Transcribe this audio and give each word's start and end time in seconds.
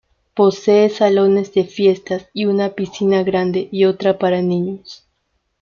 Posee 0.33 0.89
salones 0.89 1.53
de 1.53 1.63
fiestas 1.63 2.27
y 2.33 2.45
una 2.45 2.69
piscina 2.71 3.21
grande 3.21 3.69
y 3.71 3.85
otra 3.85 4.17
para 4.17 4.41
niños. 4.41 5.05